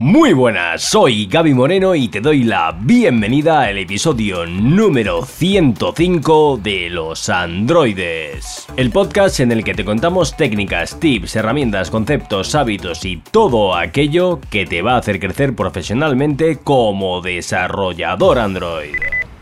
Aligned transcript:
Muy 0.00 0.32
buenas, 0.32 0.82
soy 0.82 1.26
Gaby 1.26 1.54
Moreno 1.54 1.92
y 1.96 2.06
te 2.06 2.20
doy 2.20 2.44
la 2.44 2.70
bienvenida 2.70 3.62
al 3.62 3.78
episodio 3.78 4.46
número 4.46 5.24
105 5.24 6.60
de 6.62 6.88
Los 6.88 7.28
Androides. 7.28 8.68
El 8.76 8.92
podcast 8.92 9.40
en 9.40 9.50
el 9.50 9.64
que 9.64 9.74
te 9.74 9.84
contamos 9.84 10.36
técnicas, 10.36 11.00
tips, 11.00 11.34
herramientas, 11.34 11.90
conceptos, 11.90 12.54
hábitos 12.54 13.04
y 13.04 13.16
todo 13.16 13.74
aquello 13.74 14.38
que 14.50 14.66
te 14.66 14.82
va 14.82 14.92
a 14.92 14.98
hacer 14.98 15.18
crecer 15.18 15.56
profesionalmente 15.56 16.60
como 16.62 17.20
desarrollador 17.20 18.38
Android. 18.38 18.94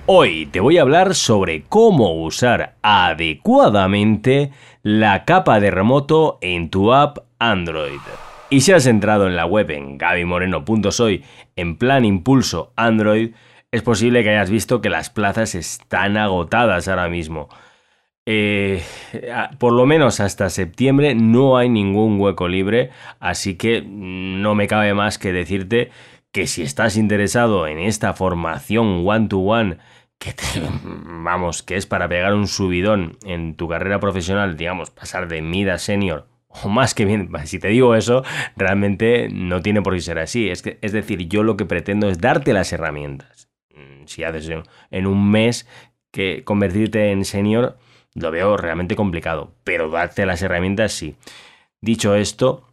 Hoy 0.06 0.46
te 0.46 0.60
voy 0.60 0.78
a 0.78 0.82
hablar 0.82 1.14
sobre 1.14 1.64
cómo 1.64 2.14
usar 2.24 2.76
adecuadamente 2.80 4.52
la 4.82 5.26
capa 5.26 5.60
de 5.60 5.70
remoto 5.70 6.38
en 6.40 6.70
tu 6.70 6.94
app 6.94 7.18
Android. 7.38 8.00
Y 8.48 8.60
si 8.60 8.72
has 8.72 8.86
entrado 8.86 9.26
en 9.26 9.34
la 9.34 9.44
web 9.44 9.70
en 9.72 9.98
gabymoreno.soy 9.98 11.24
en 11.56 11.76
plan 11.76 12.04
impulso 12.04 12.72
Android, 12.76 13.34
es 13.72 13.82
posible 13.82 14.22
que 14.22 14.30
hayas 14.30 14.50
visto 14.50 14.80
que 14.80 14.88
las 14.88 15.10
plazas 15.10 15.56
están 15.56 16.16
agotadas 16.16 16.86
ahora 16.86 17.08
mismo. 17.08 17.48
Eh, 18.24 18.82
por 19.58 19.72
lo 19.72 19.84
menos 19.86 20.20
hasta 20.20 20.48
septiembre 20.48 21.14
no 21.14 21.56
hay 21.56 21.68
ningún 21.68 22.20
hueco 22.20 22.46
libre, 22.46 22.90
así 23.18 23.56
que 23.56 23.82
no 23.82 24.54
me 24.54 24.68
cabe 24.68 24.94
más 24.94 25.18
que 25.18 25.32
decirte 25.32 25.90
que 26.30 26.46
si 26.46 26.62
estás 26.62 26.96
interesado 26.96 27.66
en 27.66 27.78
esta 27.78 28.12
formación 28.14 29.02
one-to-one, 29.06 29.78
que 30.18 30.34
vamos, 31.04 31.64
que 31.64 31.76
es 31.76 31.86
para 31.86 32.08
pegar 32.08 32.34
un 32.34 32.46
subidón 32.46 33.18
en 33.24 33.56
tu 33.56 33.68
carrera 33.68 33.98
profesional, 33.98 34.56
digamos, 34.56 34.90
pasar 34.90 35.26
de 35.26 35.42
mid 35.42 35.68
a 35.68 35.78
senior 35.78 36.35
o 36.64 36.68
más 36.68 36.94
que 36.94 37.04
bien, 37.04 37.30
si 37.44 37.58
te 37.58 37.68
digo 37.68 37.94
eso, 37.94 38.22
realmente 38.56 39.28
no 39.30 39.62
tiene 39.62 39.82
por 39.82 39.94
qué 39.94 40.00
ser 40.00 40.18
así. 40.18 40.48
Es, 40.48 40.62
es 40.80 40.92
decir, 40.92 41.28
yo 41.28 41.42
lo 41.42 41.56
que 41.56 41.66
pretendo 41.66 42.08
es 42.08 42.20
darte 42.20 42.52
las 42.52 42.72
herramientas. 42.72 43.48
Mm, 43.74 44.06
si 44.06 44.24
haces 44.24 44.50
en 44.90 45.06
un 45.06 45.30
mes 45.30 45.68
que 46.10 46.44
convertirte 46.44 47.10
en 47.10 47.24
senior, 47.24 47.78
lo 48.14 48.30
veo 48.30 48.56
realmente 48.56 48.96
complicado, 48.96 49.52
pero 49.64 49.90
darte 49.90 50.24
las 50.26 50.42
herramientas 50.42 50.92
sí. 50.92 51.16
Dicho 51.80 52.14
esto, 52.14 52.66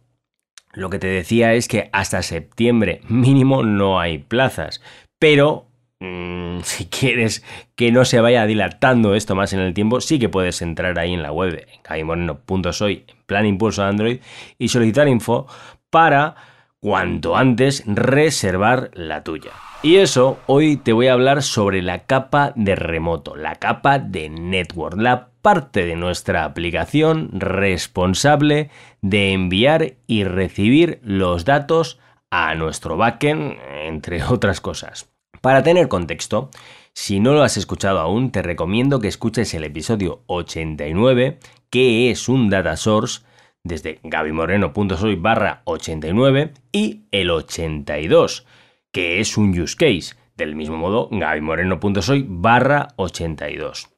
lo 0.72 0.90
que 0.90 0.98
te 0.98 1.06
decía 1.06 1.52
es 1.52 1.68
que 1.68 1.90
hasta 1.92 2.22
septiembre 2.22 3.02
mínimo 3.08 3.62
no 3.62 4.00
hay 4.00 4.18
plazas, 4.18 4.80
pero 5.18 5.66
Mm, 6.00 6.60
si 6.62 6.86
quieres 6.86 7.44
que 7.74 7.92
no 7.92 8.04
se 8.04 8.20
vaya 8.20 8.46
dilatando 8.46 9.14
esto 9.14 9.34
más 9.34 9.52
en 9.52 9.60
el 9.60 9.74
tiempo, 9.74 10.00
sí 10.00 10.18
que 10.18 10.28
puedes 10.28 10.62
entrar 10.62 10.98
ahí 10.98 11.12
en 11.12 11.22
la 11.22 11.32
web, 11.32 11.66
en 11.88 12.72
soy 12.72 13.04
en 13.08 13.16
plan 13.26 13.46
impulso 13.46 13.84
Android, 13.84 14.20
y 14.58 14.68
solicitar 14.68 15.08
info 15.08 15.46
para 15.90 16.34
cuanto 16.80 17.36
antes 17.36 17.82
reservar 17.86 18.90
la 18.94 19.24
tuya. 19.24 19.52
Y 19.82 19.96
eso, 19.96 20.38
hoy 20.46 20.76
te 20.76 20.92
voy 20.92 21.08
a 21.08 21.12
hablar 21.12 21.42
sobre 21.42 21.82
la 21.82 22.00
capa 22.06 22.52
de 22.56 22.74
remoto, 22.74 23.36
la 23.36 23.56
capa 23.56 23.98
de 23.98 24.30
network, 24.30 24.98
la 24.98 25.28
parte 25.42 25.84
de 25.84 25.94
nuestra 25.94 26.44
aplicación 26.44 27.28
responsable 27.32 28.70
de 29.02 29.32
enviar 29.32 29.94
y 30.06 30.24
recibir 30.24 31.00
los 31.02 31.44
datos 31.44 32.00
a 32.30 32.54
nuestro 32.54 32.96
backend, 32.96 33.58
entre 33.84 34.24
otras 34.24 34.62
cosas. 34.62 35.13
Para 35.44 35.62
tener 35.62 35.88
contexto, 35.88 36.48
si 36.94 37.20
no 37.20 37.34
lo 37.34 37.42
has 37.42 37.58
escuchado 37.58 37.98
aún, 37.98 38.32
te 38.32 38.40
recomiendo 38.40 38.98
que 38.98 39.08
escuches 39.08 39.52
el 39.52 39.64
episodio 39.64 40.22
89, 40.26 41.38
que 41.68 42.10
es 42.10 42.30
un 42.30 42.48
data 42.48 42.78
source, 42.78 43.20
desde 43.62 44.00
gabymoreno.soy 44.04 45.16
barra 45.16 45.60
89, 45.66 46.54
y 46.72 47.02
el 47.10 47.28
82, 47.28 48.46
que 48.90 49.20
es 49.20 49.36
un 49.36 49.50
use 49.50 49.76
case, 49.76 50.16
del 50.34 50.56
mismo 50.56 50.78
modo 50.78 51.10
gabymoreno.soy 51.12 52.24
barra 52.26 52.88
82. 52.96 53.93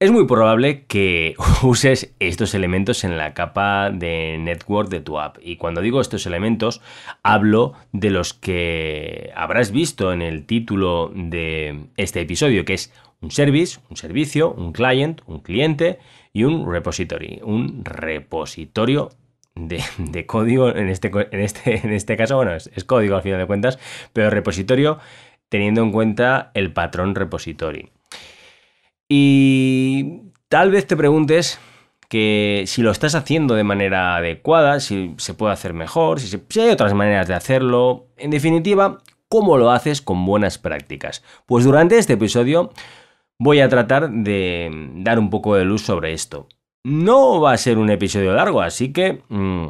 Es 0.00 0.10
muy 0.10 0.26
probable 0.26 0.86
que 0.86 1.36
uses 1.62 2.14
estos 2.18 2.54
elementos 2.54 3.04
en 3.04 3.16
la 3.16 3.32
capa 3.32 3.90
de 3.90 4.38
network 4.40 4.88
de 4.88 5.00
tu 5.00 5.20
app. 5.20 5.36
Y 5.40 5.56
cuando 5.56 5.80
digo 5.80 6.00
estos 6.00 6.26
elementos, 6.26 6.80
hablo 7.22 7.74
de 7.92 8.10
los 8.10 8.34
que 8.34 9.30
habrás 9.36 9.70
visto 9.70 10.12
en 10.12 10.20
el 10.20 10.46
título 10.46 11.12
de 11.14 11.86
este 11.96 12.20
episodio, 12.20 12.64
que 12.64 12.74
es 12.74 12.92
un 13.20 13.30
service, 13.30 13.78
un 13.88 13.96
servicio, 13.96 14.52
un 14.52 14.72
client, 14.72 15.20
un 15.26 15.40
cliente 15.40 16.00
y 16.32 16.42
un 16.42 16.70
repository, 16.70 17.40
un 17.44 17.84
repositorio 17.84 19.10
de, 19.54 20.26
código, 20.26 20.70
en 20.70 20.88
este, 20.88 21.12
en, 21.30 21.40
este, 21.40 21.86
en 21.86 21.92
este 21.92 22.16
caso, 22.16 22.34
bueno, 22.34 22.54
es, 22.54 22.68
es 22.74 22.82
código 22.82 23.14
al 23.14 23.22
final 23.22 23.38
de 23.38 23.46
cuentas, 23.46 23.78
pero 24.12 24.28
repositorio 24.28 24.98
teniendo 25.48 25.82
en 25.82 25.92
cuenta 25.92 26.50
el 26.54 26.72
patrón 26.72 27.14
repository. 27.14 27.93
Y 29.08 30.30
tal 30.48 30.70
vez 30.70 30.86
te 30.86 30.96
preguntes 30.96 31.58
que 32.08 32.64
si 32.66 32.82
lo 32.82 32.90
estás 32.90 33.14
haciendo 33.14 33.54
de 33.54 33.64
manera 33.64 34.16
adecuada, 34.16 34.80
si 34.80 35.14
se 35.18 35.34
puede 35.34 35.52
hacer 35.52 35.74
mejor, 35.74 36.20
si, 36.20 36.40
hay 36.60 36.70
otras 36.70 36.94
maneras 36.94 37.28
de 37.28 37.34
hacerlo. 37.34 38.06
En 38.16 38.30
definitiva, 38.30 38.98
cómo 39.28 39.58
lo 39.58 39.70
haces 39.70 40.00
con 40.00 40.24
buenas 40.24 40.58
prácticas. 40.58 41.22
Pues 41.46 41.64
durante 41.64 41.98
este 41.98 42.14
episodio 42.14 42.70
voy 43.38 43.60
a 43.60 43.68
tratar 43.68 44.10
de 44.10 44.70
dar 44.96 45.18
un 45.18 45.30
poco 45.30 45.56
de 45.56 45.64
luz 45.64 45.82
sobre 45.82 46.12
esto. 46.12 46.46
No 46.84 47.40
va 47.40 47.52
a 47.52 47.58
ser 47.58 47.78
un 47.78 47.90
episodio 47.90 48.32
largo, 48.34 48.60
así 48.60 48.92
que 48.92 49.22
mm, 49.28 49.68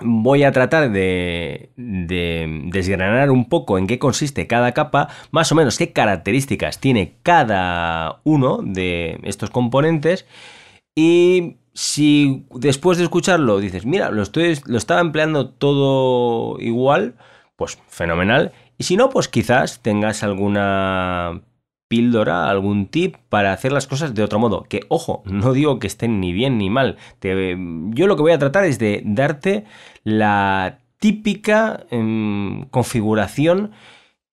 voy 0.00 0.44
a 0.44 0.52
tratar 0.52 0.90
de, 0.90 1.70
desgranar 1.76 3.30
un 3.30 3.48
poco 3.48 3.78
en 3.78 3.86
qué 3.86 3.98
consiste 3.98 4.46
cada 4.46 4.72
capa, 4.72 5.08
más 5.30 5.52
o 5.52 5.54
menos 5.54 5.76
qué 5.76 5.92
características 5.92 6.78
tiene 6.78 7.16
cada 7.22 8.20
uno 8.24 8.60
de 8.62 9.18
estos 9.24 9.50
componentes 9.50 10.26
y 10.94 11.56
si 11.74 12.46
después 12.50 12.98
de 12.98 13.04
escucharlo 13.04 13.58
dices, 13.58 13.86
mira, 13.86 14.10
lo, 14.10 14.22
estoy, 14.22 14.58
lo 14.66 14.78
estaba 14.78 15.00
empleando 15.00 15.50
todo 15.50 16.58
igual, 16.60 17.16
pues 17.56 17.78
fenomenal. 17.88 18.52
Y 18.78 18.84
si 18.84 18.96
no, 18.96 19.10
pues 19.10 19.28
quizás 19.28 19.80
tengas 19.80 20.22
alguna 20.22 21.42
píldora, 21.92 22.48
algún 22.48 22.86
tip 22.86 23.16
para 23.28 23.52
hacer 23.52 23.70
las 23.70 23.86
cosas 23.86 24.14
de 24.14 24.22
otro 24.22 24.38
modo. 24.38 24.62
Que, 24.62 24.80
ojo, 24.88 25.22
no 25.26 25.52
digo 25.52 25.78
que 25.78 25.86
estén 25.86 26.20
ni 26.20 26.32
bien 26.32 26.56
ni 26.56 26.70
mal. 26.70 26.96
yo 27.20 28.06
lo 28.06 28.16
que 28.16 28.22
voy 28.22 28.32
a 28.32 28.38
tratar 28.38 28.64
es 28.64 28.78
de 28.78 29.02
darte 29.04 29.66
la 30.02 30.78
típica 30.98 31.84
em, 31.90 32.64
configuración 32.70 33.72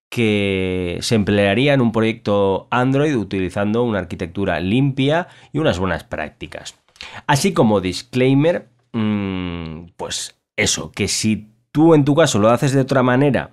que 0.08 0.96
se 1.02 1.16
emplearía 1.16 1.74
en 1.74 1.82
un 1.82 1.92
proyecto 1.92 2.66
Android 2.70 3.14
utilizando 3.14 3.82
una 3.82 3.98
arquitectura 3.98 4.58
limpia 4.60 5.28
y 5.52 5.58
unas 5.58 5.78
buenas 5.78 6.02
prácticas. 6.02 6.80
Así 7.26 7.52
como 7.52 7.82
disclaimer, 7.82 8.70
mm, 8.94 9.90
pues 9.98 10.40
eso, 10.56 10.92
que 10.92 11.08
si 11.08 11.50
tú 11.72 11.92
en 11.92 12.06
tu 12.06 12.14
caso 12.14 12.38
lo 12.38 12.48
haces 12.48 12.72
de 12.72 12.80
otra 12.80 13.02
manera 13.02 13.50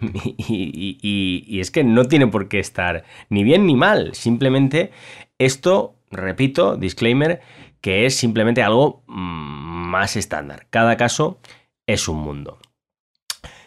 y, 0.00 1.60
es 1.60 1.70
que 1.70 1.84
no 1.84 2.04
tiene 2.06 2.26
por 2.26 2.48
qué 2.48 2.58
estar 2.58 3.04
ni 3.28 3.44
bien 3.44 3.66
ni 3.66 3.76
mal. 3.76 4.14
Simplemente 4.14 4.90
esto, 5.38 5.94
repito, 6.10 6.76
disclaimer, 6.76 7.40
que 7.80 8.06
es 8.06 8.16
simplemente 8.16 8.62
algo 8.62 9.02
mm, 9.06 9.90
más 9.90 10.16
estándar. 10.16 10.66
Cada 10.70 10.96
caso 10.96 11.38
es 11.86 12.08
un 12.08 12.18
mundo. 12.18 12.58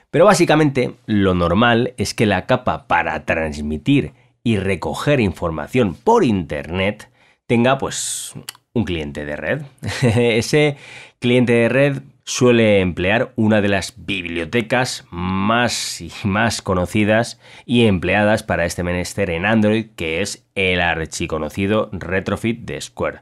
Pero 0.09 0.25
básicamente 0.25 0.95
lo 1.05 1.33
normal 1.33 1.93
es 1.97 2.13
que 2.13 2.25
la 2.25 2.45
capa 2.45 2.87
para 2.87 3.25
transmitir 3.25 4.13
y 4.43 4.57
recoger 4.57 5.19
información 5.19 5.93
por 5.95 6.23
Internet 6.23 7.11
tenga 7.45 7.77
pues 7.77 8.33
un 8.73 8.85
cliente 8.85 9.25
de 9.25 9.35
red. 9.35 9.61
Ese 10.01 10.77
cliente 11.19 11.53
de 11.53 11.69
red 11.69 12.01
suele 12.27 12.81
emplear 12.81 13.31
una 13.37 13.61
de 13.61 13.69
las 13.69 13.93
bibliotecas 14.05 15.05
más 15.11 16.01
y 16.01 16.11
más 16.25 16.61
conocidas 16.61 17.39
y 17.65 17.85
empleadas 17.85 18.43
para 18.43 18.65
este 18.65 18.83
menester 18.83 19.29
en 19.29 19.45
Android, 19.45 19.91
que 19.95 20.21
es 20.21 20.45
el 20.53 20.81
archiconocido 20.81 21.89
Retrofit 21.93 22.65
de 22.65 22.81
Square. 22.81 23.21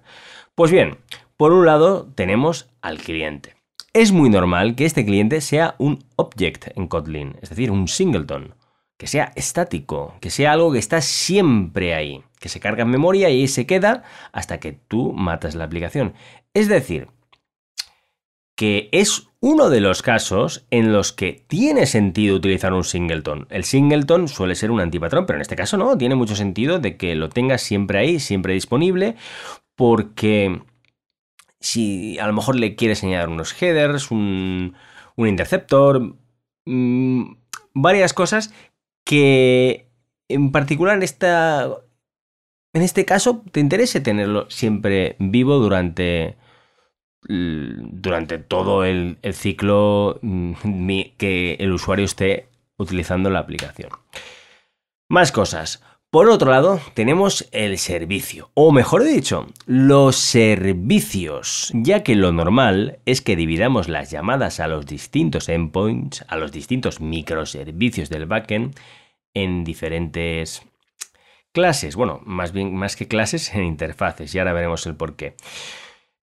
Pues 0.56 0.72
bien, 0.72 0.98
por 1.38 1.54
un 1.54 1.68
lado 1.68 2.12
tenemos 2.16 2.72
al 2.81 2.98
cliente. 2.98 3.54
Es 3.94 4.12
muy 4.12 4.31
normal 4.31 4.74
que 4.74 4.86
este 4.86 5.06
cliente 5.06 5.40
sea 5.40 5.75
un 5.78 6.04
object 6.16 6.75
en 6.75 6.88
Kotlin, 6.88 7.38
es 7.44 7.50
decir, 7.50 7.69
un 7.69 7.88
singleton, 7.88 8.56
que 8.98 9.06
sea 9.06 9.34
estático, 9.36 10.16
que 10.19 10.31
sea 10.31 10.54
algo 10.54 10.72
que 10.72 10.80
está 10.80 11.01
siempre 11.01 11.94
ahí, 11.94 12.24
que 12.40 12.50
se 12.50 12.60
carga 12.60 12.81
en 12.81 12.90
memoria 12.90 13.30
y 13.30 13.42
ahí 13.42 13.48
se 13.48 13.68
queda 13.68 14.01
hasta 14.31 14.60
que 14.60 14.74
tú 14.74 15.13
matas 15.13 15.54
la 15.54 15.66
aplicación. 15.66 16.16
Es 16.56 16.68
decir, 16.68 17.10
que 18.56 18.90
es 18.92 19.28
uno 19.42 19.69
de 19.69 19.81
los 19.81 20.02
casos 20.02 20.66
en 20.72 20.92
los 20.94 21.12
que 21.12 21.44
tiene 21.48 21.86
sentido 21.86 22.36
utilizar 22.36 22.74
un 22.74 22.84
singleton. 22.84 23.48
El 23.50 23.63
singleton 23.63 24.28
suele 24.28 24.56
ser 24.56 24.72
un 24.72 24.80
antipatrón, 24.80 25.25
pero 25.25 25.38
en 25.38 25.42
este 25.42 25.56
caso 25.56 25.78
no, 25.78 25.98
tiene 25.98 26.16
mucho 26.16 26.36
sentido 26.36 26.80
de 26.80 26.98
que 26.98 27.16
lo 27.16 27.30
tengas 27.30 27.62
siempre 27.62 28.00
ahí, 28.00 28.19
siempre 28.19 28.54
disponible, 28.54 29.16
porque 29.75 30.62
si 31.60 32.18
a 32.19 32.28
lo 32.28 32.34
mejor 32.34 32.56
le 32.56 32.75
quieres 32.75 33.04
añadir 33.04 33.30
unos 33.30 33.62
headers, 33.62 34.10
un, 34.10 34.75
un 35.16 35.28
interceptor, 35.28 36.16
mm, 36.66 37.36
varias 37.74 38.13
cosas 38.13 38.54
que 39.06 39.90
en 40.28 40.51
particular 40.51 40.96
en 40.96 41.04
esta 41.04 41.69
en 42.74 42.81
este 42.81 43.06
caso 43.06 43.44
te 43.51 43.60
interese 43.60 44.01
tenerlo 44.01 44.50
siempre 44.50 45.16
vivo 45.19 45.60
durante 45.60 46.36
durante 47.27 48.38
todo 48.38 48.86
el, 48.86 49.18
ciclo 49.33 50.19
mm, 50.22 50.54
que 51.18 51.56
el 51.60 51.72
usuario 51.72 52.06
esté 52.06 52.50
utilizando 52.77 53.30
la 53.30 53.39
aplicación. 53.39 53.89
Más 55.10 55.31
cosas. 55.31 55.83
Por 56.12 56.30
otro 56.30 56.50
lado, 56.50 56.80
tenemos 56.94 57.50
el 57.51 57.77
servicio, 57.77 58.50
o 58.54 58.72
mejor 58.72 59.04
dicho, 59.04 59.48
los 59.66 60.16
servicios, 60.16 61.72
ya 61.74 62.04
que 62.04 62.16
lo 62.16 62.31
normal 62.31 63.00
es 63.06 63.22
que 63.22 63.36
dividamos 63.36 63.89
las 63.89 64.12
llamadas 64.12 64.62
a 64.62 64.68
los 64.68 64.86
distintos 64.86 65.50
endpoints, 65.50 66.24
a 66.30 66.38
los 66.38 66.54
distintos 66.54 67.01
microservicios 67.01 68.10
del 68.10 68.27
backend, 68.27 68.80
en 69.33 69.66
diferentes 69.66 70.66
clases, 71.51 71.98
bueno, 71.98 72.22
más 72.24 72.54
bien 72.54 72.74
más 72.74 72.95
que 72.95 73.10
clases, 73.10 73.54
en 73.54 73.63
interfaces, 73.63 74.33
y 74.33 74.39
ahora 74.39 74.54
veremos 74.54 74.86
el 74.86 74.95
por 74.95 75.18
qué. 75.18 75.36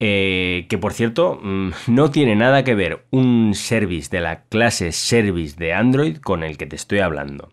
Eh, 0.04 0.66
que 0.68 0.78
por 0.78 0.94
cierto, 0.94 1.38
mm, 1.40 1.70
no 1.86 2.10
tiene 2.10 2.34
nada 2.34 2.64
que 2.64 2.74
ver 2.74 3.06
un 3.12 3.54
service 3.54 4.10
de 4.10 4.20
la 4.20 4.42
clase 4.46 4.90
service 4.90 5.54
de 5.56 5.72
Android 5.72 6.16
con 6.16 6.42
el 6.42 6.58
que 6.58 6.66
te 6.66 6.74
estoy 6.74 6.98
hablando. 6.98 7.52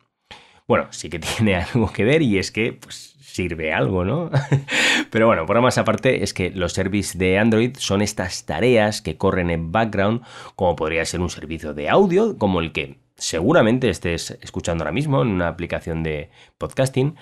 Bueno, 0.68 0.88
sí 0.90 1.10
que 1.10 1.20
tiene 1.38 1.58
algo 1.58 1.94
que 1.94 2.04
ver 2.04 2.24
y 2.24 2.40
es 2.40 2.52
que 2.52 2.74
pues, 2.74 3.16
sirve 3.20 3.72
algo, 3.72 4.04
¿no? 4.04 4.32
Pero 5.12 5.28
bueno, 5.28 5.46
por 5.46 5.62
más 5.62 5.78
aparte 5.78 6.24
es 6.24 6.34
que 6.34 6.50
los 6.50 6.74
services 6.74 7.20
de 7.20 7.38
Android 7.38 7.76
son 7.78 8.02
estas 8.02 8.44
tareas 8.48 9.04
que 9.04 9.16
corren 9.16 9.52
en 9.52 9.72
background, 9.72 10.24
como 10.56 10.76
podría 10.76 11.06
ser 11.06 11.22
un 11.22 11.30
servicio 11.30 11.76
de 11.76 11.88
audio, 11.88 12.36
como 12.40 12.62
el 12.62 12.72
que 12.72 12.98
seguramente 13.16 13.92
estés 13.92 14.40
escuchando 14.42 14.84
ahora 14.84 14.92
mismo 14.92 15.22
en 15.22 15.28
una 15.28 15.50
aplicación 15.50 16.02
de 16.02 16.32
podcasting. 16.58 17.16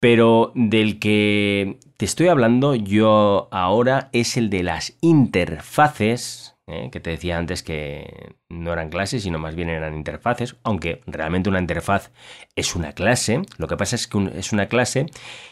Pero 0.00 0.52
del 0.54 0.98
que 0.98 1.78
te 1.96 2.04
estoy 2.04 2.28
hablando 2.28 2.74
yo 2.76 3.48
ahora 3.50 4.08
es 4.12 4.36
el 4.36 4.50
de 4.50 4.62
las 4.62 4.96
interfaces, 5.00 6.56
¿eh? 6.68 6.88
que 6.92 7.00
te 7.00 7.10
decía 7.10 7.36
antes 7.36 7.64
que 7.64 8.36
no 8.48 8.72
eran 8.72 8.90
clases, 8.90 9.24
sino 9.24 9.40
más 9.40 9.56
bien 9.56 9.68
eran 9.68 9.96
interfaces, 9.96 10.56
aunque 10.62 11.02
realmente 11.06 11.50
una 11.50 11.58
interfaz 11.58 12.12
es 12.54 12.76
una 12.76 12.92
clase. 12.92 13.42
Lo 13.56 13.66
que 13.66 13.76
pasa 13.76 13.96
es 13.96 14.06
que 14.06 14.30
es 14.36 14.52
una 14.52 14.68
clase 14.68 15.06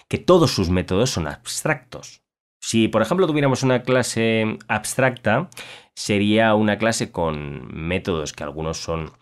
que 0.08 0.18
todos 0.18 0.52
sus 0.52 0.70
métodos 0.70 1.10
son 1.10 1.26
abstractos. 1.26 2.22
Si, 2.60 2.88
por 2.88 3.02
ejemplo, 3.02 3.26
tuviéramos 3.26 3.64
una 3.64 3.82
clase 3.82 4.58
abstracta, 4.68 5.50
sería 5.94 6.54
una 6.54 6.78
clase 6.78 7.10
con 7.10 7.68
métodos 7.72 8.32
que 8.32 8.44
algunos 8.44 8.78
son 8.78 9.12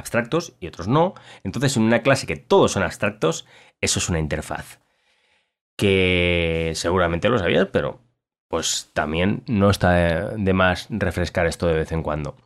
abstractos 0.00 0.54
y 0.60 0.66
otros 0.66 0.88
no. 0.88 1.14
Entonces, 1.44 1.76
en 1.76 1.84
una 1.84 2.02
clase 2.02 2.26
que 2.26 2.36
todos 2.36 2.72
son 2.72 2.82
abstractos, 2.82 3.46
eso 3.80 3.98
es 4.00 4.08
una 4.08 4.18
interfaz. 4.18 4.80
Que 5.76 6.72
seguramente 6.74 7.28
lo 7.28 7.38
sabías, 7.38 7.68
pero 7.72 8.00
pues 8.48 8.90
también 8.92 9.44
no 9.46 9.70
está 9.70 10.30
de 10.30 10.52
más 10.52 10.88
refrescar 10.90 11.46
esto 11.46 11.68
de 11.68 11.74
vez 11.74 11.92
en 11.92 12.02
cuando. 12.02 12.36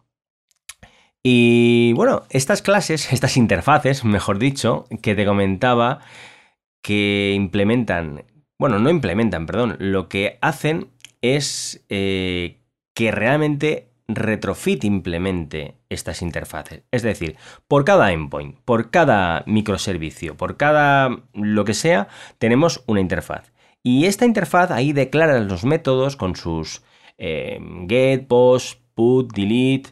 Y 1.27 1.95
bueno, 1.95 2.25
estas 2.29 2.61
clases, 2.61 3.11
estas 3.13 3.39
interfaces, 3.39 4.05
mejor 4.05 4.39
dicho, 4.39 4.87
que 5.03 5.15
te 5.15 5.25
comentaba, 5.25 6.01
que 6.83 7.33
implementan, 7.35 8.25
bueno, 8.59 8.79
no 8.79 8.91
implementan, 8.91 9.47
perdón, 9.47 9.77
lo 9.79 10.11
que 10.11 10.39
hacen 10.43 10.91
es 11.23 11.83
eh, 11.89 12.61
que 12.93 13.11
realmente 13.11 13.94
Retrofit 14.07 14.85
implemente 14.85 15.77
estas 15.89 16.21
interfaces. 16.21 16.83
Es 16.91 17.03
decir, 17.03 17.37
por 17.69 17.85
cada 17.85 18.13
endpoint, 18.13 18.59
por 18.65 18.91
cada 18.91 19.45
microservicio, 19.47 20.37
por 20.37 20.57
cada 20.57 21.23
lo 21.33 21.65
que 21.65 21.75
sea, 21.75 22.09
tenemos 22.39 22.85
una 22.87 23.01
interfaz. 23.01 23.53
Y 23.83 24.07
esta 24.07 24.27
interfaz 24.27 24.71
ahí 24.71 24.93
declara 24.93 25.41
los 25.41 25.65
métodos 25.65 26.17
con 26.17 26.37
sus 26.37 26.83
eh, 27.19 27.59
get, 27.89 28.27
post, 28.27 28.81
put, 28.95 29.33
delete, 29.35 29.91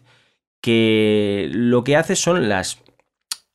que 0.61 1.49
lo 1.53 1.82
que 1.85 1.97
hace 1.97 2.17
son 2.17 2.49
las 2.49 2.82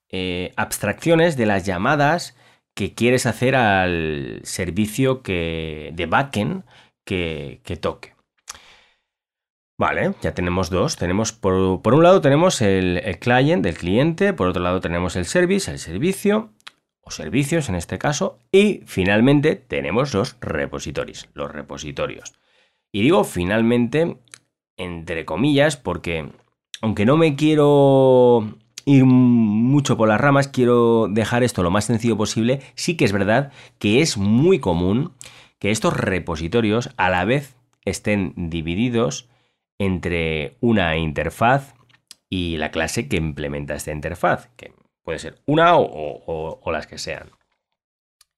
eh, 0.09 0.53
abstracciones 0.55 1.37
de 1.37 1.45
las 1.45 1.65
llamadas 1.65 2.35
que 2.73 2.93
quieres 2.93 3.25
hacer 3.25 3.55
al 3.55 4.41
servicio 4.43 5.21
que, 5.23 5.91
de 5.93 6.05
backend 6.05 6.63
que 7.03 7.79
toque. 7.81 8.16
Vale, 9.77 10.15
ya 10.21 10.33
tenemos 10.33 10.71
dos. 10.71 10.97
Tenemos 10.97 11.31
por, 11.31 11.53
un 11.53 12.03
lado 12.03 12.19
tenemos 12.19 12.61
el, 12.61 13.01
client 13.19 13.63
del 13.63 13.77
cliente, 13.77 14.33
por 14.33 14.47
otro 14.47 14.63
lado 14.63 14.81
tenemos 14.81 15.15
el 15.15 15.25
service, 15.25 15.69
el 15.69 15.77
servicio, 15.77 16.49
o 17.01 17.11
servicios 17.11 17.69
en 17.69 17.75
este 17.75 17.99
caso, 17.99 18.39
y 18.51 18.81
finalmente 18.85 19.55
tenemos 19.55 20.13
los 20.15 20.37
repositorios, 20.41 21.29
los 21.33 21.51
repositorios. 21.51 22.33
Y 22.91 23.03
digo 23.03 23.23
finalmente 23.23 24.17
entre 24.77 25.25
comillas 25.25 25.77
porque 25.77 26.31
aunque 26.81 27.05
no 27.05 27.17
me 27.17 27.35
quiero 27.35 28.55
ir 28.85 29.05
mucho 29.05 29.97
por 29.97 30.07
las 30.07 30.21
ramas, 30.21 30.47
quiero 30.47 31.07
dejar 31.07 31.43
esto 31.43 31.61
lo 31.61 31.71
más 31.71 31.85
sencillo 31.85 32.17
posible, 32.17 32.61
sí 32.75 32.95
que 32.97 33.05
es 33.05 33.11
verdad 33.11 33.51
que 33.79 34.01
es 34.01 34.17
muy 34.17 34.59
común 34.59 35.13
que 35.59 35.71
estos 35.71 35.95
repositorios 35.95 36.91
a 36.97 37.09
la 37.09 37.25
vez 37.25 37.55
estén 37.85 38.33
divididos 38.35 39.27
entre 39.79 40.57
una 40.59 40.97
interfaz 40.97 41.73
y 42.29 42.57
la 42.57 42.71
clase 42.71 43.07
que 43.07 43.17
implementa 43.17 43.75
esta 43.75 43.91
interfaz, 43.91 44.49
que 44.55 44.73
puede 45.03 45.19
ser 45.19 45.41
una 45.45 45.77
o, 45.77 46.71
las 46.71 46.87
que 46.87 46.97
sean. 46.97 47.29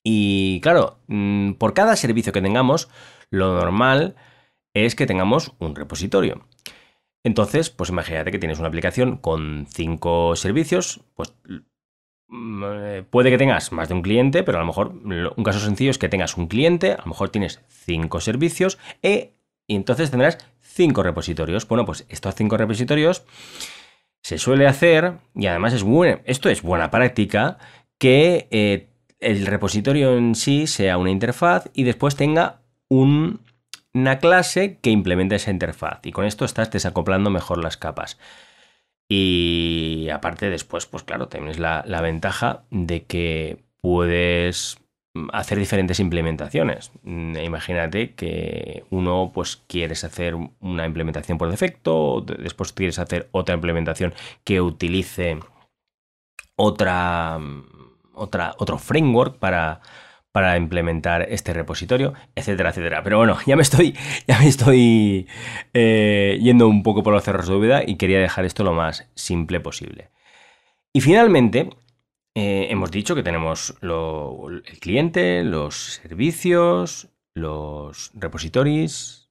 Y 0.03 0.61
claro, 0.61 0.99
mm, 1.07 1.53
por 1.53 1.73
cada 1.73 1.95
servicio 1.95 2.31
que 2.31 2.41
tengamos, 2.41 2.89
lo 3.31 3.55
normal 3.55 4.15
es 4.73 4.95
que 4.95 5.07
tengamos 5.07 5.53
un 5.59 5.75
repositorio. 5.75 6.47
Entonces, 7.23 7.69
pues 7.69 7.89
imagínate 7.89 8.31
que 8.31 8.39
tienes 8.39 8.59
una 8.59 8.69
aplicación 8.69 9.17
con 9.17 9.67
cinco 9.69 10.35
servicios, 10.35 11.01
pues 11.15 11.33
mm, 12.27 12.63
eh, 12.63 13.03
puede 13.09 13.29
que 13.31 13.37
tengas 13.37 13.71
más 13.71 13.89
de 13.89 13.95
un 13.95 14.01
cliente, 14.01 14.43
pero 14.43 14.57
a 14.57 14.61
lo 14.61 14.67
mejor 14.67 14.93
un 14.93 15.43
caso 15.43 15.59
sencillo 15.59 15.91
es 15.91 15.97
que 15.97 16.09
tengas 16.09 16.37
un 16.37 16.47
cliente, 16.47 16.93
a 16.93 16.97
lo 16.97 17.07
mejor 17.07 17.29
tienes 17.29 17.61
cinco 17.67 18.21
servicios 18.21 18.77
e, 19.01 19.33
y 19.67 19.75
entonces 19.75 20.11
tendrás 20.11 20.37
cinco 20.79 21.03
repositorios. 21.03 21.67
Bueno, 21.67 21.83
pues 21.83 22.05
estos 22.07 22.35
cinco 22.35 22.55
repositorios 22.55 23.25
se 24.21 24.37
suele 24.37 24.65
hacer, 24.65 25.17
y 25.35 25.47
además 25.47 25.73
es 25.73 25.83
bueno, 25.83 26.21
esto 26.23 26.47
es 26.47 26.61
buena 26.61 26.89
práctica, 26.89 27.57
que 27.97 28.47
eh, 28.49 28.87
el 29.19 29.45
repositorio 29.45 30.17
en 30.17 30.35
sí 30.35 30.67
sea 30.67 30.97
una 30.97 31.11
interfaz 31.11 31.69
y 31.73 31.83
después 31.83 32.15
tenga 32.15 32.61
una 32.87 34.19
clase 34.19 34.79
que 34.81 34.89
implemente 34.89 35.35
esa 35.35 35.51
interfaz. 35.51 35.99
Y 36.03 36.13
con 36.13 36.23
esto 36.23 36.45
estás 36.45 36.71
desacoplando 36.71 37.29
mejor 37.29 37.61
las 37.61 37.75
capas. 37.75 38.17
Y 39.09 40.07
aparte 40.13 40.49
después, 40.49 40.85
pues 40.85 41.03
claro, 41.03 41.27
tienes 41.27 41.59
la 41.59 42.01
ventaja 42.01 42.63
de 42.69 43.03
que 43.03 43.65
puedes 43.81 44.77
hacer 45.33 45.57
diferentes 45.57 45.99
implementaciones. 45.99 46.91
Mm, 47.03 47.37
imagínate 47.37 48.13
que 48.13 48.83
uno 48.89 49.31
pues 49.33 49.57
quieres 49.67 50.03
hacer 50.03 50.35
una 50.59 50.85
implementación 50.85 51.37
por 51.37 51.49
defecto, 51.49 52.21
después 52.21 52.73
quieres 52.73 52.99
hacer 52.99 53.29
otra 53.31 53.55
implementación 53.55 54.13
que 54.43 54.61
utilice 54.61 55.39
otra, 56.55 57.39
otra 58.13 58.53
otro 58.57 58.77
framework 58.77 59.37
para, 59.39 59.81
para 60.31 60.57
implementar 60.57 61.23
este 61.29 61.53
repositorio, 61.53 62.13
etcétera, 62.35 62.69
etcétera. 62.69 63.03
Pero 63.03 63.17
bueno, 63.17 63.37
ya 63.45 63.55
me 63.55 63.61
estoy, 63.63 63.95
ya 64.27 64.39
me 64.39 64.47
estoy 64.47 65.27
eh, 65.73 66.37
yendo 66.41 66.67
un 66.67 66.83
poco 66.83 67.03
por 67.03 67.13
los 67.13 67.23
cerros 67.23 67.47
de 67.47 67.59
vida 67.59 67.83
y 67.85 67.95
quería 67.95 68.19
dejar 68.19 68.45
esto 68.45 68.63
lo 68.63 68.73
más 68.73 69.09
simple 69.15 69.59
posible. 69.59 70.09
Y 70.93 71.01
finalmente, 71.01 71.69
eh, 72.39 72.71
hemos 72.71 72.89
dicho 72.89 73.15
que 73.15 73.23
tenemos 73.23 73.75
el 73.81 74.79
cliente, 74.79 75.43
los 75.43 75.75
servicios, 76.01 77.09
los 77.33 78.11
repositorios 78.13 79.29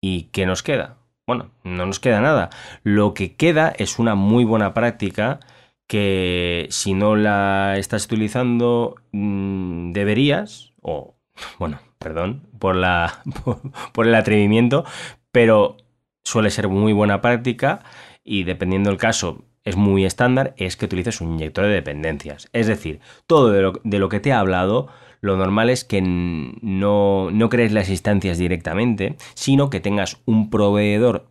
y 0.00 0.30
¿qué 0.32 0.46
nos 0.46 0.62
queda? 0.62 0.96
Bueno, 1.26 1.50
no 1.64 1.84
nos 1.84 2.00
queda 2.00 2.22
nada. 2.22 2.48
Lo 2.82 3.12
que 3.12 3.36
queda 3.36 3.74
es 3.76 3.98
una 3.98 4.14
muy 4.14 4.44
buena 4.44 4.72
práctica 4.72 5.40
que 5.86 6.66
si 6.70 6.94
no 6.94 7.14
la 7.14 7.76
estás 7.76 8.06
utilizando 8.06 8.94
mm, 9.12 9.92
deberías, 9.92 10.72
o 10.80 11.16
bueno, 11.58 11.78
perdón 11.98 12.48
por, 12.58 12.74
la, 12.74 13.22
por 13.92 14.06
el 14.06 14.14
atrevimiento, 14.14 14.86
pero 15.30 15.76
suele 16.24 16.48
ser 16.48 16.68
muy 16.68 16.94
buena 16.94 17.20
práctica 17.20 17.82
y 18.24 18.44
dependiendo 18.44 18.88
del 18.88 18.98
caso 18.98 19.44
es 19.64 19.76
muy 19.76 20.04
estándar 20.04 20.54
es 20.56 20.76
que 20.76 20.86
utilices 20.86 21.20
un 21.20 21.34
inyector 21.34 21.64
de 21.64 21.72
dependencias. 21.72 22.48
Es 22.52 22.66
decir, 22.66 23.00
todo 23.26 23.50
de 23.50 23.98
lo, 23.98 24.08
que 24.08 24.20
te 24.20 24.30
he 24.30 24.32
hablado, 24.32 24.88
lo 25.20 25.36
normal 25.36 25.70
es 25.70 25.84
que 25.84 26.00
no, 26.02 27.30
no 27.30 27.48
crees 27.48 27.72
las 27.72 27.90
instancias 27.90 28.38
directamente, 28.38 29.16
sino 29.34 29.70
que 29.70 29.80
tengas 29.80 30.18
un 30.24 30.50
proveedor 30.50 31.30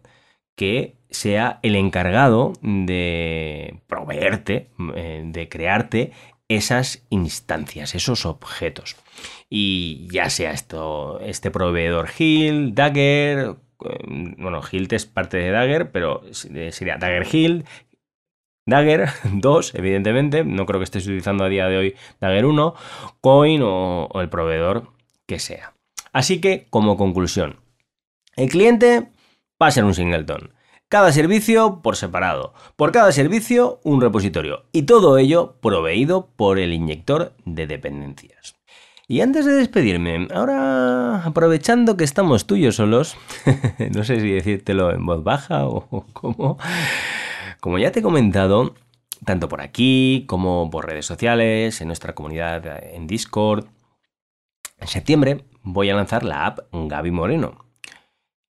que 0.56 0.98
sea 1.10 1.60
el 1.64 1.76
encargado 1.76 2.54
de 2.62 3.82
proveerte, 3.88 4.70
eh, 4.96 5.24
de 5.26 5.50
crearte 5.50 6.12
esas 6.50 7.06
instancias, 7.10 7.96
esos 7.96 8.26
objetos. 8.26 8.96
Y 9.50 10.08
ya 10.12 10.30
sea 10.30 10.52
esto, 10.52 11.20
este 11.22 11.52
proveedor 11.52 12.10
Hill, 12.18 12.76
Dagger, 12.76 13.56
eh, 13.86 14.36
bueno, 14.38 14.62
Hilt 14.70 14.94
es 14.94 15.06
parte 15.06 15.38
de 15.38 15.52
Dagger, 15.52 15.92
pero 15.92 16.24
sería 16.32 16.98
Dagger 16.98 17.28
Hill, 17.32 17.66
Dagger 18.70 19.10
2, 19.24 19.76
evidentemente, 19.76 20.44
no 20.44 20.66
creo 20.66 20.80
que 20.80 20.86
estés 20.86 21.06
utilizando 21.06 21.44
a 21.44 21.50
día 21.50 21.68
de 21.68 21.78
hoy 21.78 21.96
Dagger 22.22 22.46
1, 22.46 22.74
Coin 23.22 23.62
o, 23.62 24.06
o 24.06 24.22
el 24.22 24.30
proveedor 24.30 24.88
que 25.26 25.40
sea. 25.40 25.74
Así 26.14 26.42
que, 26.42 26.68
como 26.70 26.98
conclusión, 26.98 27.58
el 28.36 28.50
cliente 28.50 29.12
va 29.62 29.68
a 29.68 29.72
ser 29.72 29.84
un 29.84 29.94
singleton. 29.94 30.54
Cada 30.88 31.12
servicio 31.12 31.82
por 31.84 31.96
separado. 31.96 32.54
Por 32.76 32.92
cada 32.92 33.12
servicio 33.12 33.80
un 33.84 34.02
repositorio. 34.02 34.64
Y 34.72 34.84
todo 34.84 35.20
ello 35.20 35.58
proveído 35.62 36.32
por 36.36 36.58
el 36.58 36.74
inyector 36.74 37.34
de 37.46 37.68
dependencias. 37.68 38.56
Y 39.08 39.22
antes 39.22 39.46
de 39.46 39.54
despedirme, 39.54 40.28
ahora 40.34 41.24
aprovechando 41.26 41.98
que 41.98 42.04
estamos 42.04 42.48
tuyos 42.48 42.76
solos, 42.76 43.18
no 43.92 44.04
sé 44.04 44.20
si 44.20 44.32
decírtelo 44.32 44.92
en 44.92 45.06
voz 45.06 45.24
baja 45.24 45.66
o 45.66 46.06
cómo, 46.14 46.58
como 47.60 47.78
ya 47.80 47.92
te 47.92 48.00
he 48.00 48.04
comentado, 48.04 48.76
tanto 49.26 49.50
por 49.50 49.62
aquí 49.62 50.26
como 50.28 50.70
por 50.70 50.88
redes 50.88 51.06
sociales, 51.06 51.82
en 51.82 51.88
nuestra 51.88 52.16
comunidad 52.16 52.84
en 52.94 53.08
Discord, 53.08 53.66
en 54.78 54.88
septiembre 54.88 55.46
voy 55.64 55.90
a 55.90 55.96
lanzar 55.96 56.24
la 56.24 56.46
app 56.46 56.60
Gaby 56.72 57.12
Moreno. 57.12 57.66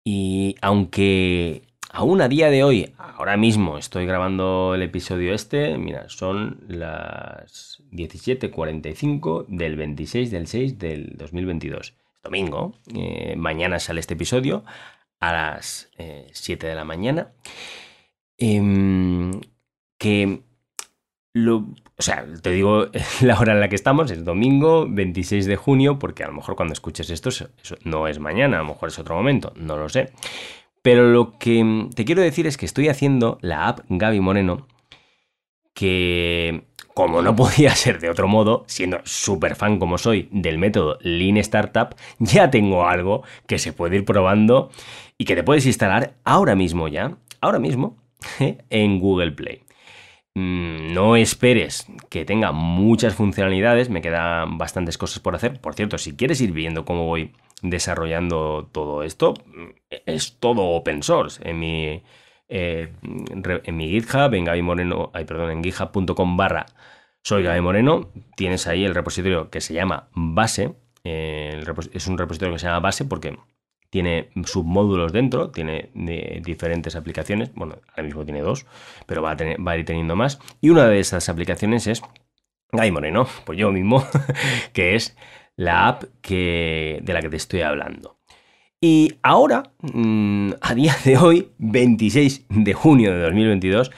Y 0.05 0.57
aunque 0.61 1.63
aún 1.91 2.21
a 2.21 2.29
día 2.29 2.51
de 2.51 2.65
hoy, 2.65 2.95
ahora 2.99 3.37
mismo 3.37 3.79
estoy 3.79 4.07
grabando 4.07 4.75
el 4.75 4.83
episodio 4.83 5.33
este, 5.33 5.79
mira, 5.79 6.09
son 6.09 6.65
las 6.69 7.83
17.45 7.93 9.47
del 9.49 9.77
26 9.77 10.31
del 10.31 10.47
6 10.47 10.79
del 10.79 11.17
2022. 11.17 11.95
Domingo, 12.23 12.75
eh, 12.95 13.35
mañana 13.37 13.79
sale 13.79 14.01
este 14.01 14.15
episodio 14.15 14.65
a 15.21 15.33
las 15.33 15.91
7 16.33 16.67
eh, 16.67 16.71
de 16.71 16.75
la 16.75 16.85
mañana. 16.85 17.33
Em, 18.37 18.84
que 20.05 20.43
lo, 21.33 21.57
o 21.97 22.03
sea, 22.03 22.27
te 22.43 22.51
digo 22.51 22.89
la 23.23 23.41
hora 23.41 23.55
en 23.55 23.61
la 23.61 23.71
que 23.71 23.75
estamos, 23.75 24.11
es 24.11 24.23
domingo 24.23 24.87
26 24.87 25.47
de 25.47 25.57
junio, 25.57 25.99
porque 25.99 26.25
a 26.25 26.27
lo 26.27 26.35
mejor 26.35 26.57
cuando 26.57 26.75
escuches 26.75 27.09
esto 27.09 27.31
no 27.85 28.07
es 28.07 28.19
mañana, 28.19 28.59
a 28.59 28.63
lo 28.63 28.69
mejor 28.69 28.91
es 28.91 28.99
otro 28.99 29.17
momento, 29.17 29.55
no 29.57 29.79
lo 29.79 29.89
sé. 29.89 30.13
Pero 30.83 31.11
lo 31.11 31.39
que 31.39 31.89
te 31.95 32.05
quiero 32.05 32.21
decir 32.21 32.47
es 32.47 32.59
que 32.59 32.67
estoy 32.67 32.89
haciendo 32.89 33.39
la 33.41 33.67
app 33.67 33.81
Gaby 33.89 34.21
Moreno, 34.21 34.67
que 35.73 36.65
como 36.93 37.23
no 37.23 37.35
podía 37.37 37.75
ser 37.75 37.99
de 37.99 38.11
otro 38.11 38.29
modo, 38.29 38.65
siendo 38.67 38.99
súper 39.05 39.57
fan 39.57 39.79
como 39.79 39.97
soy 39.97 40.29
del 40.33 40.59
método 40.59 40.99
Lean 41.01 41.39
Startup, 41.39 41.95
ya 42.19 42.51
tengo 42.51 42.87
algo 42.87 43.23
que 43.47 43.59
se 43.59 43.73
puede 43.73 43.97
ir 43.97 44.05
probando 44.05 44.71
y 45.17 45.25
que 45.25 45.35
te 45.35 45.45
puedes 45.45 45.65
instalar 45.65 46.13
ahora 46.25 46.55
mismo 46.55 46.89
ya, 46.89 47.17
ahora 47.41 47.59
mismo, 47.59 47.97
en 48.69 49.01
Google 49.01 49.33
Play. 49.33 49.64
Mm, 50.35 50.93
no 50.93 51.17
esperes 51.17 51.87
que 52.11 52.25
tenga 52.25 52.51
muchas 52.53 53.15
funcionalidades, 53.15 53.89
me 53.89 54.03
quedan 54.03 54.59
bastantes 54.59 54.99
cosas 54.99 55.21
por 55.21 55.35
hacer. 55.35 55.61
Por 55.61 55.75
cierto, 55.75 55.99
si 55.99 56.17
quieres 56.17 56.41
ir 56.41 56.53
viendo 56.53 56.85
cómo 56.85 57.07
voy 57.07 57.33
desarrollando 57.63 58.69
todo 58.73 59.03
esto, 59.05 59.35
es 60.07 60.39
todo 60.41 60.63
open 60.63 61.03
source. 61.03 61.41
En 61.49 61.59
mi, 61.59 62.03
eh, 62.49 62.93
en 63.03 63.77
mi 63.77 63.89
GitHub, 63.89 64.35
en 64.35 64.45
Gaby 64.45 64.63
Moreno, 64.63 65.13
perdón, 65.13 65.51
en 65.51 65.63
github.com 65.63 66.37
barra 66.37 66.67
soy 67.25 67.43
Gaby 67.43 67.63
Moreno, 67.63 68.11
tienes 68.37 68.67
ahí 68.67 68.85
el 68.85 68.95
repositorio 68.95 69.49
que 69.49 69.63
se 69.63 69.73
llama 69.73 70.09
base. 70.15 70.75
Eh, 71.05 71.63
es 71.93 72.07
un 72.07 72.19
repositorio 72.19 72.53
que 72.55 72.59
se 72.59 72.67
llama 72.67 72.81
base 72.81 73.07
porque 73.07 73.39
tiene 73.95 74.29
submódulos 74.45 75.13
dentro, 75.13 75.53
tiene 75.53 75.89
diferentes 75.95 76.97
aplicaciones, 76.97 77.55
bueno, 77.55 77.77
ahora 77.91 78.03
mismo 78.03 78.25
tiene 78.25 78.41
dos, 78.41 78.67
pero 79.07 79.23
va 79.23 79.31
a, 79.31 79.37
tener, 79.37 79.65
va 79.65 79.71
a 79.71 79.79
ir 79.79 79.85
teniendo 79.85 80.17
más. 80.17 80.41
Y 80.61 80.71
una 80.71 80.89
de 80.89 80.99
esas 80.99 81.29
aplicaciones 81.29 81.87
es 81.87 82.03
Guy 82.73 82.91
Moreno, 82.91 83.29
pues 83.45 83.57
yo 83.57 83.71
mismo, 83.71 84.05
que 84.73 84.97
es 84.97 85.17
la 85.55 85.87
app 85.87 86.03
que, 86.23 86.99
de 87.05 87.13
la 87.13 87.23
que 87.23 87.29
te 87.29 87.37
estoy 87.37 87.61
hablando. 87.61 88.19
Y 88.81 89.15
ahora, 89.23 89.63
mm, 89.81 90.55
a 90.61 90.75
día 90.75 90.97
de 91.05 91.17
hoy, 91.17 91.51
26 91.59 92.47
de 92.49 92.75
junio 92.75 93.15
de 93.15 93.21
2022, 93.21 93.93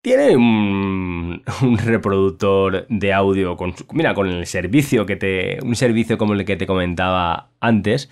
tiene 0.00 0.34
un, 0.34 1.42
un, 1.60 1.76
reproductor 1.76 2.86
de 2.88 3.12
audio 3.12 3.58
con, 3.58 3.74
mira, 3.92 4.14
con 4.14 4.28
el 4.28 4.46
servicio 4.46 5.04
que 5.04 5.16
te, 5.16 5.58
un 5.62 5.76
servicio 5.76 6.16
como 6.16 6.32
el 6.32 6.46
que 6.46 6.56
te 6.56 6.66
comentaba 6.66 7.50
antes, 7.60 8.08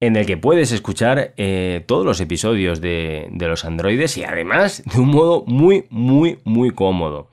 en 0.00 0.16
el 0.16 0.26
que 0.26 0.36
puedes 0.36 0.72
escuchar 0.72 1.34
eh, 1.36 1.84
todos 1.86 2.06
los 2.06 2.20
episodios 2.20 2.80
de, 2.80 3.28
los 3.38 3.64
androides 3.64 4.16
y 4.16 4.24
además 4.24 4.82
de 4.84 5.00
un 5.00 5.08
modo 5.08 5.44
muy, 5.46 5.86
muy, 5.90 6.38
muy 6.44 6.70
cómodo. 6.70 7.28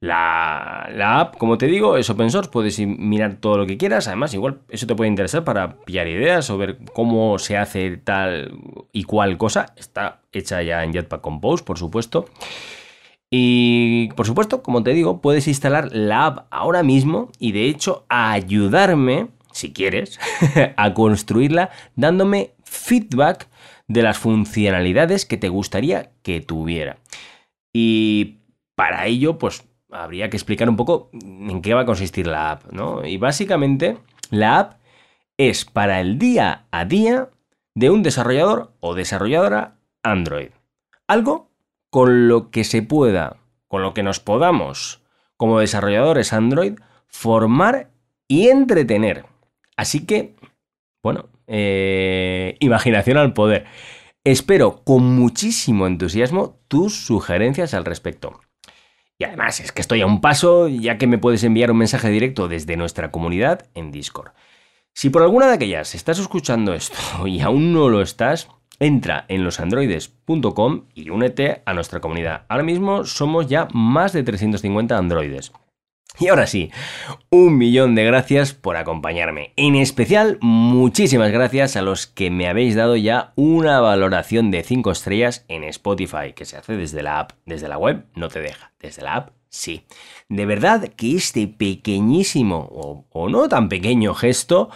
La, 0.00 1.20
app, 1.20 1.36
como 1.36 1.58
te 1.58 1.66
digo, 1.66 1.96
es 1.96 2.10
open 2.10 2.30
source, 2.30 2.50
puedes 2.50 2.76
mirar 2.80 3.36
todo 3.36 3.56
lo 3.56 3.66
que 3.66 3.76
quieras. 3.78 4.08
Además, 4.08 4.34
igual 4.34 4.58
eso 4.68 4.88
te 4.88 4.96
puede 4.96 5.08
interesar 5.08 5.44
para 5.44 5.76
pillar 5.76 6.08
ideas 6.08 6.50
o 6.50 6.58
ver 6.58 6.78
cómo 6.92 7.38
se 7.38 7.56
hace 7.56 7.98
tal 7.98 8.52
y 8.92 9.04
cual 9.04 9.38
cosa. 9.38 9.72
Está 9.76 10.22
hecha 10.32 10.60
ya 10.60 10.82
en 10.82 10.92
Jetpack 10.92 11.20
Compose, 11.20 11.62
por 11.62 11.78
supuesto. 11.78 12.24
Y 13.30 14.08
por 14.16 14.26
supuesto, 14.26 14.62
como 14.62 14.82
te 14.82 14.90
digo, 14.90 15.20
puedes 15.20 15.46
instalar 15.46 15.90
la 15.92 16.26
app 16.26 16.46
ahora 16.50 16.82
mismo 16.82 17.30
y 17.38 17.52
de 17.52 17.66
hecho 17.66 18.04
ayudarme 18.08 19.28
si 19.52 19.72
quieres, 19.72 20.18
a 20.76 20.94
construirla 20.94 21.70
dándome 21.96 22.52
feedback 22.64 23.48
de 23.88 24.02
las 24.02 24.18
funcionalidades 24.18 25.26
que 25.26 25.36
te 25.36 25.48
gustaría 25.48 26.10
que 26.22 26.40
tuviera. 26.40 26.98
Y 27.72 28.38
para 28.74 29.06
ello, 29.06 29.38
pues 29.38 29.64
habría 29.90 30.30
que 30.30 30.36
explicar 30.36 30.68
un 30.68 30.76
poco 30.76 31.10
en 31.12 31.62
qué 31.62 31.74
va 31.74 31.82
a 31.82 31.86
consistir 31.86 32.26
la 32.26 32.52
app, 32.52 32.72
¿no? 32.72 33.04
Y 33.04 33.18
básicamente, 33.18 33.98
la 34.30 34.58
app 34.58 34.80
es 35.36 35.64
para 35.64 36.00
el 36.00 36.18
día 36.18 36.64
a 36.70 36.84
día 36.84 37.28
de 37.74 37.90
un 37.90 38.02
desarrollador 38.02 38.72
o 38.80 38.94
desarrolladora 38.94 39.76
Android. 40.02 40.50
Algo 41.06 41.50
con 41.90 42.28
lo 42.28 42.50
que 42.50 42.64
se 42.64 42.82
pueda, 42.82 43.36
con 43.68 43.82
lo 43.82 43.94
que 43.94 44.02
nos 44.02 44.20
podamos, 44.20 45.02
como 45.36 45.60
desarrolladores 45.60 46.32
Android, 46.32 46.78
formar 47.08 47.90
y 48.28 48.48
entretener. 48.48 49.26
Así 49.76 50.06
que, 50.06 50.36
bueno, 51.02 51.28
eh, 51.46 52.56
imaginación 52.60 53.16
al 53.16 53.32
poder. 53.32 53.66
Espero 54.24 54.82
con 54.84 55.04
muchísimo 55.16 55.86
entusiasmo 55.86 56.60
tus 56.68 57.04
sugerencias 57.06 57.74
al 57.74 57.84
respecto. 57.84 58.40
Y 59.18 59.24
además 59.24 59.60
es 59.60 59.72
que 59.72 59.80
estoy 59.80 60.00
a 60.00 60.06
un 60.06 60.20
paso 60.20 60.68
ya 60.68 60.98
que 60.98 61.06
me 61.06 61.18
puedes 61.18 61.44
enviar 61.44 61.70
un 61.70 61.78
mensaje 61.78 62.08
directo 62.08 62.48
desde 62.48 62.76
nuestra 62.76 63.10
comunidad 63.10 63.68
en 63.74 63.90
Discord. 63.92 64.32
Si 64.94 65.10
por 65.10 65.22
alguna 65.22 65.46
de 65.46 65.54
aquellas 65.54 65.94
estás 65.94 66.18
escuchando 66.18 66.74
esto 66.74 67.26
y 67.26 67.40
aún 67.40 67.72
no 67.72 67.88
lo 67.88 68.02
estás, 68.02 68.48
entra 68.78 69.24
en 69.28 69.44
losandroides.com 69.44 70.86
y 70.94 71.10
únete 71.10 71.62
a 71.64 71.74
nuestra 71.74 72.00
comunidad. 72.00 72.46
Ahora 72.48 72.64
mismo 72.64 73.04
somos 73.04 73.46
ya 73.46 73.68
más 73.72 74.12
de 74.12 74.22
350 74.22 74.96
androides. 74.96 75.52
Y 76.18 76.28
ahora 76.28 76.46
sí, 76.46 76.70
un 77.30 77.56
millón 77.56 77.94
de 77.94 78.04
gracias 78.04 78.52
por 78.52 78.76
acompañarme. 78.76 79.52
En 79.56 79.74
especial, 79.74 80.38
muchísimas 80.40 81.32
gracias 81.32 81.76
a 81.76 81.82
los 81.82 82.06
que 82.06 82.30
me 82.30 82.48
habéis 82.48 82.74
dado 82.74 82.96
ya 82.96 83.32
una 83.34 83.80
valoración 83.80 84.50
de 84.50 84.62
5 84.62 84.90
estrellas 84.90 85.44
en 85.48 85.64
Spotify, 85.64 86.34
que 86.34 86.44
se 86.44 86.58
hace 86.58 86.76
desde 86.76 87.02
la 87.02 87.18
app. 87.18 87.32
Desde 87.46 87.68
la 87.68 87.78
web 87.78 88.04
no 88.14 88.28
te 88.28 88.40
deja, 88.40 88.72
desde 88.78 89.02
la 89.02 89.14
app 89.16 89.30
sí. 89.52 89.86
De 90.28 90.46
verdad 90.46 90.88
que 90.88 91.14
este 91.14 91.46
pequeñísimo 91.46 92.68
o, 92.72 93.06
o 93.10 93.28
no 93.28 93.48
tan 93.48 93.68
pequeño 93.68 94.14
gesto, 94.14 94.70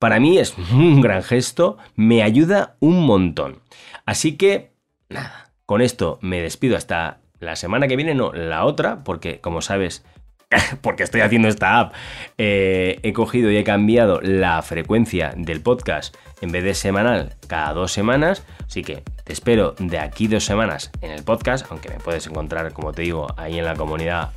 para 0.00 0.18
mí 0.18 0.38
es 0.38 0.56
un 0.72 1.00
gran 1.00 1.22
gesto, 1.22 1.76
me 1.94 2.22
ayuda 2.22 2.76
un 2.80 3.06
montón. 3.06 3.60
Así 4.04 4.36
que, 4.36 4.72
nada, 5.08 5.52
con 5.66 5.82
esto 5.82 6.18
me 6.22 6.40
despido 6.40 6.76
hasta 6.76 7.20
la 7.38 7.54
semana 7.54 7.86
que 7.86 7.96
viene, 7.96 8.14
no, 8.14 8.32
la 8.32 8.64
otra, 8.64 9.04
porque 9.04 9.40
como 9.40 9.60
sabes, 9.60 10.04
porque 10.80 11.02
estoy 11.02 11.20
haciendo 11.20 11.48
esta 11.48 11.78
app, 11.78 11.94
eh, 12.38 13.00
he 13.02 13.12
cogido 13.12 13.50
y 13.50 13.56
he 13.56 13.64
cambiado 13.64 14.20
la 14.22 14.60
frecuencia 14.62 15.32
del 15.36 15.60
podcast 15.60 16.14
en 16.40 16.52
vez 16.52 16.64
de 16.64 16.74
semanal 16.74 17.34
cada 17.46 17.72
dos 17.72 17.92
semanas. 17.92 18.44
Así 18.66 18.82
que 18.82 19.02
te 19.24 19.32
espero 19.32 19.74
de 19.78 19.98
aquí 19.98 20.26
dos 20.26 20.44
semanas 20.44 20.90
en 21.02 21.10
el 21.10 21.22
podcast, 21.22 21.66
aunque 21.70 21.88
me 21.88 21.98
puedes 21.98 22.26
encontrar, 22.26 22.72
como 22.72 22.92
te 22.92 23.02
digo, 23.02 23.26
ahí 23.36 23.58
en 23.58 23.64
la 23.64 23.74
comunidad 23.74 24.30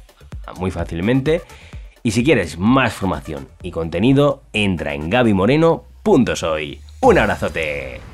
muy 0.57 0.71
fácilmente. 0.71 1.41
Y 2.03 2.11
si 2.11 2.23
quieres 2.23 2.57
más 2.57 2.93
formación 2.93 3.47
y 3.61 3.71
contenido, 3.71 4.43
entra 4.53 4.93
en 4.93 5.09
gabimoreno.soy. 5.09 6.81
Un 7.01 7.17
abrazote. 7.17 8.10